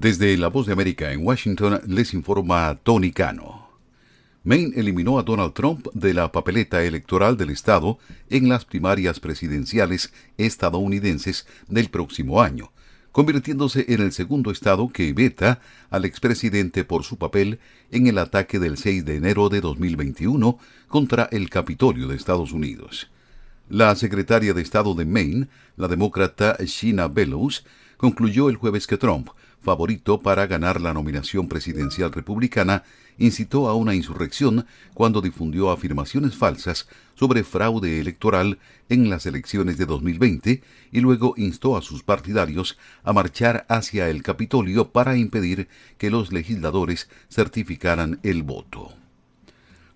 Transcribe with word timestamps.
Desde 0.00 0.36
La 0.36 0.46
Voz 0.46 0.66
de 0.66 0.72
América 0.72 1.10
en 1.10 1.26
Washington 1.26 1.80
les 1.88 2.14
informa 2.14 2.78
Tony 2.84 3.10
Cano. 3.10 3.68
Maine 4.44 4.72
eliminó 4.76 5.18
a 5.18 5.24
Donald 5.24 5.54
Trump 5.54 5.88
de 5.92 6.14
la 6.14 6.30
papeleta 6.30 6.84
electoral 6.84 7.36
del 7.36 7.50
Estado 7.50 7.98
en 8.30 8.48
las 8.48 8.64
primarias 8.64 9.18
presidenciales 9.18 10.12
estadounidenses 10.36 11.48
del 11.66 11.90
próximo 11.90 12.40
año, 12.40 12.70
convirtiéndose 13.10 13.86
en 13.88 14.00
el 14.00 14.12
segundo 14.12 14.52
estado 14.52 14.88
que 14.88 15.12
veta 15.12 15.60
al 15.90 16.04
expresidente 16.04 16.84
por 16.84 17.02
su 17.02 17.18
papel 17.18 17.58
en 17.90 18.06
el 18.06 18.18
ataque 18.18 18.60
del 18.60 18.76
6 18.76 19.04
de 19.04 19.16
enero 19.16 19.48
de 19.48 19.60
2021 19.60 20.60
contra 20.86 21.28
el 21.32 21.50
Capitolio 21.50 22.06
de 22.06 22.14
Estados 22.14 22.52
Unidos. 22.52 23.10
La 23.68 23.96
secretaria 23.96 24.54
de 24.54 24.62
Estado 24.62 24.94
de 24.94 25.06
Maine, 25.06 25.48
la 25.76 25.88
demócrata 25.88 26.56
Sheena 26.60 27.08
Bellows, 27.08 27.64
concluyó 27.96 28.48
el 28.48 28.54
jueves 28.54 28.86
que 28.86 28.96
Trump 28.96 29.30
favorito 29.60 30.20
para 30.20 30.46
ganar 30.46 30.80
la 30.80 30.94
nominación 30.94 31.48
presidencial 31.48 32.12
republicana, 32.12 32.84
incitó 33.18 33.68
a 33.68 33.74
una 33.74 33.94
insurrección 33.94 34.66
cuando 34.94 35.20
difundió 35.20 35.70
afirmaciones 35.70 36.36
falsas 36.36 36.88
sobre 37.14 37.44
fraude 37.44 38.00
electoral 38.00 38.58
en 38.88 39.10
las 39.10 39.26
elecciones 39.26 39.76
de 39.76 39.86
2020 39.86 40.62
y 40.92 41.00
luego 41.00 41.34
instó 41.36 41.76
a 41.76 41.82
sus 41.82 42.02
partidarios 42.02 42.78
a 43.02 43.12
marchar 43.12 43.66
hacia 43.68 44.08
el 44.08 44.22
Capitolio 44.22 44.90
para 44.90 45.16
impedir 45.16 45.68
que 45.98 46.10
los 46.10 46.32
legisladores 46.32 47.08
certificaran 47.28 48.20
el 48.22 48.42
voto. 48.42 48.92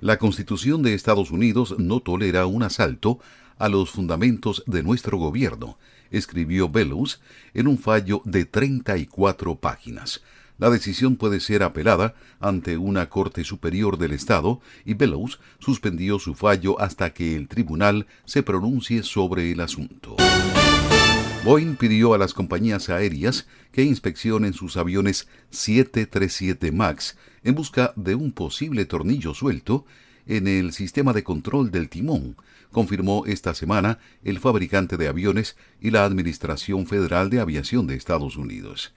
La 0.01 0.19
Constitución 0.19 0.83
de 0.83 0.95
Estados 0.95 1.31
Unidos 1.31 1.77
no 1.79 2.01
tolera 2.01 2.47
un 2.47 2.65
asalto 2.65 3.21
a 3.63 3.69
los 3.69 3.91
fundamentos 3.91 4.65
de 4.67 4.83
nuestro 4.83 5.19
gobierno, 5.19 5.79
escribió 6.11 6.69
Bellows 6.69 7.21
en 7.55 7.69
un 7.69 7.79
fallo 7.79 8.21
de 8.25 8.45
34 8.45 9.55
páginas. 9.55 10.21
La 10.59 10.69
decisión 10.69 11.15
puede 11.15 11.39
ser 11.39 11.63
apelada 11.63 12.17
ante 12.41 12.77
una 12.77 13.09
Corte 13.09 13.45
Superior 13.45 13.99
del 13.99 14.15
Estado 14.15 14.61
y 14.85 14.95
Bellows 14.95 15.39
suspendió 15.61 16.19
su 16.19 16.35
fallo 16.35 16.81
hasta 16.81 17.15
que 17.15 17.37
el 17.37 17.47
tribunal 17.47 18.09
se 18.25 18.43
pronuncie 18.43 19.05
sobre 19.05 19.53
el 19.53 19.61
asunto. 19.61 20.17
Boeing 21.45 21.77
pidió 21.77 22.15
a 22.15 22.19
las 22.19 22.35
compañías 22.35 22.89
aéreas 22.91 23.47
que 23.71 23.85
inspeccionen 23.85 24.55
sus 24.55 24.77
aviones 24.77 25.29
737 25.51 26.73
MAX 26.73 27.17
en 27.45 27.55
busca 27.55 27.93
de 27.95 28.17
un 28.17 28.33
posible 28.33 28.87
tornillo 28.87 29.35
suelto 29.35 29.85
en 30.27 30.49
el 30.49 30.73
sistema 30.73 31.13
de 31.13 31.23
control 31.23 31.71
del 31.71 31.89
timón, 31.89 32.37
confirmó 32.71 33.25
esta 33.27 33.55
semana 33.55 33.99
el 34.25 34.39
fabricante 34.39 34.97
de 34.97 35.09
aviones 35.09 35.57
y 35.81 35.91
la 35.91 36.05
Administración 36.05 36.87
Federal 36.87 37.31
de 37.31 37.41
Aviación 37.41 37.87
de 37.87 37.97
Estados 37.97 38.37
Unidos. 38.37 38.93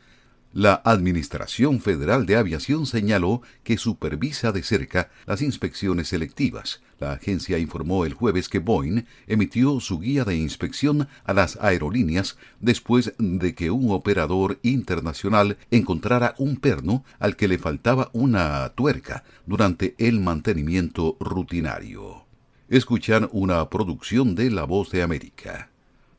La 0.55 0.81
Administración 0.85 1.81
Federal 1.81 2.25
de 2.25 2.37
Aviación 2.37 2.85
señaló 2.85 3.41
que 3.65 3.77
supervisa 3.77 4.53
de 4.53 4.63
cerca 4.63 5.11
las 5.25 5.41
inspecciones 5.41 6.07
selectivas. 6.07 6.81
La 6.97 7.11
agencia 7.11 7.57
informó 7.57 8.05
el 8.05 8.13
jueves 8.13 8.47
que 8.47 8.59
Boeing 8.59 9.03
emitió 9.27 9.81
su 9.81 9.99
guía 9.99 10.23
de 10.23 10.37
inspección 10.37 11.09
a 11.25 11.33
las 11.33 11.57
aerolíneas 11.57 12.37
después 12.61 13.15
de 13.17 13.53
que 13.53 13.69
un 13.69 13.91
operador 13.91 14.57
internacional 14.63 15.57
encontrara 15.71 16.35
un 16.37 16.55
perno 16.55 17.03
al 17.19 17.35
que 17.35 17.49
le 17.49 17.57
faltaba 17.57 18.09
una 18.13 18.69
tuerca 18.75 19.25
durante 19.45 19.93
el 19.97 20.21
mantenimiento 20.21 21.17
rutinario. 21.19 22.27
Escuchan 22.69 23.27
una 23.33 23.69
producción 23.69 24.35
de 24.35 24.51
La 24.51 24.63
Voz 24.63 24.89
de 24.89 25.01
América. 25.01 25.74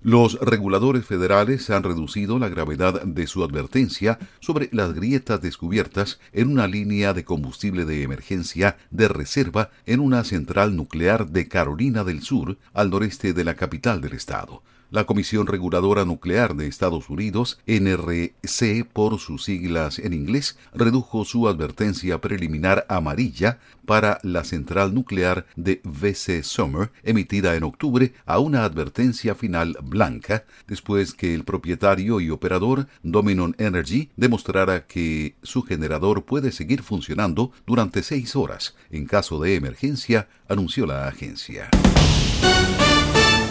Los 0.06 0.38
reguladores 0.38 1.04
federales 1.04 1.68
han 1.68 1.82
reducido 1.82 2.38
la 2.38 2.48
gravedad 2.48 3.02
de 3.02 3.26
su 3.26 3.42
advertencia 3.42 4.20
sobre 4.38 4.68
las 4.70 4.92
grietas 4.92 5.40
descubiertas 5.40 6.20
en 6.32 6.48
una 6.48 6.68
línea 6.68 7.12
de 7.12 7.24
combustible 7.24 7.84
de 7.84 8.04
emergencia 8.04 8.76
de 8.92 9.08
reserva 9.08 9.70
en 9.84 9.98
una 9.98 10.22
central 10.22 10.76
nuclear 10.76 11.26
de 11.26 11.48
Carolina 11.48 12.04
del 12.04 12.22
Sur, 12.22 12.56
al 12.72 12.90
noreste 12.90 13.32
de 13.32 13.42
la 13.42 13.56
capital 13.56 14.00
del 14.00 14.12
estado. 14.12 14.62
La 14.90 15.04
Comisión 15.04 15.48
Reguladora 15.48 16.04
Nuclear 16.04 16.54
de 16.54 16.68
Estados 16.68 17.10
Unidos, 17.10 17.58
NRC 17.66 18.84
por 18.92 19.18
sus 19.18 19.44
siglas 19.44 19.98
en 19.98 20.12
inglés, 20.12 20.56
redujo 20.74 21.24
su 21.24 21.48
advertencia 21.48 22.20
preliminar 22.20 22.86
amarilla 22.88 23.58
para 23.84 24.20
la 24.22 24.44
central 24.44 24.94
nuclear 24.94 25.46
de 25.56 25.80
VC 25.84 26.44
Summer, 26.44 26.92
emitida 27.02 27.56
en 27.56 27.64
octubre, 27.64 28.14
a 28.26 28.38
una 28.38 28.64
advertencia 28.64 29.34
final 29.34 29.76
blanca, 29.82 30.44
después 30.68 31.14
que 31.14 31.34
el 31.34 31.44
propietario 31.44 32.20
y 32.20 32.30
operador 32.30 32.86
Dominion 33.02 33.56
Energy 33.58 34.10
demostrara 34.16 34.86
que 34.86 35.34
su 35.42 35.62
generador 35.62 36.24
puede 36.24 36.52
seguir 36.52 36.82
funcionando 36.82 37.50
durante 37.66 38.02
seis 38.02 38.36
horas 38.36 38.76
en 38.90 39.06
caso 39.06 39.40
de 39.40 39.56
emergencia, 39.56 40.28
anunció 40.48 40.86
la 40.86 41.08
agencia. 41.08 41.68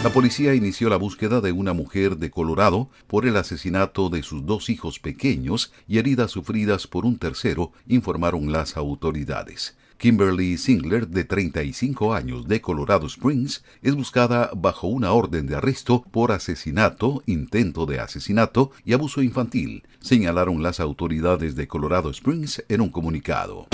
La 0.04 0.12
policía 0.12 0.54
inició 0.54 0.88
la 0.88 0.96
búsqueda 0.96 1.40
de 1.40 1.52
una 1.52 1.72
mujer 1.72 2.16
de 2.16 2.30
Colorado 2.30 2.90
por 3.06 3.26
el 3.26 3.36
asesinato 3.36 4.08
de 4.08 4.22
sus 4.22 4.46
dos 4.46 4.70
hijos 4.70 5.00
pequeños 5.00 5.72
y 5.88 5.98
heridas 5.98 6.30
sufridas 6.30 6.86
por 6.86 7.04
un 7.04 7.18
tercero, 7.18 7.72
informaron 7.88 8.52
las 8.52 8.76
autoridades. 8.76 9.76
Kimberly 9.98 10.58
Singler, 10.58 11.08
de 11.08 11.24
35 11.24 12.14
años, 12.14 12.46
de 12.46 12.60
Colorado 12.60 13.06
Springs, 13.06 13.64
es 13.82 13.94
buscada 13.94 14.50
bajo 14.54 14.86
una 14.86 15.12
orden 15.12 15.46
de 15.46 15.56
arresto 15.56 16.04
por 16.10 16.32
asesinato, 16.32 17.22
intento 17.26 17.86
de 17.86 17.98
asesinato 17.98 18.72
y 18.84 18.92
abuso 18.92 19.22
infantil, 19.22 19.84
señalaron 20.00 20.62
las 20.62 20.80
autoridades 20.80 21.56
de 21.56 21.66
Colorado 21.66 22.10
Springs 22.10 22.62
en 22.68 22.82
un 22.82 22.90
comunicado. 22.90 23.66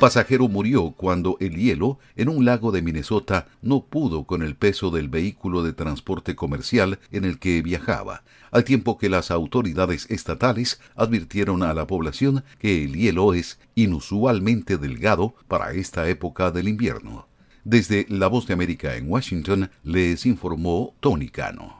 Pasajero 0.00 0.48
murió 0.48 0.92
cuando 0.92 1.36
el 1.40 1.56
hielo 1.56 1.98
en 2.16 2.30
un 2.30 2.46
lago 2.46 2.72
de 2.72 2.80
Minnesota 2.80 3.48
no 3.60 3.84
pudo 3.84 4.24
con 4.24 4.42
el 4.42 4.56
peso 4.56 4.90
del 4.90 5.10
vehículo 5.10 5.62
de 5.62 5.74
transporte 5.74 6.34
comercial 6.34 6.98
en 7.12 7.26
el 7.26 7.38
que 7.38 7.60
viajaba, 7.60 8.22
al 8.50 8.64
tiempo 8.64 8.96
que 8.96 9.10
las 9.10 9.30
autoridades 9.30 10.10
estatales 10.10 10.80
advirtieron 10.96 11.62
a 11.62 11.74
la 11.74 11.86
población 11.86 12.44
que 12.58 12.82
el 12.82 12.94
hielo 12.94 13.34
es 13.34 13.58
inusualmente 13.74 14.78
delgado 14.78 15.34
para 15.48 15.72
esta 15.72 16.08
época 16.08 16.50
del 16.50 16.68
invierno. 16.68 17.28
Desde 17.64 18.06
La 18.08 18.28
Voz 18.28 18.46
de 18.46 18.54
América 18.54 18.96
en 18.96 19.06
Washington 19.06 19.70
les 19.84 20.24
informó 20.24 20.94
Tony 21.00 21.28
Cano. 21.28 21.79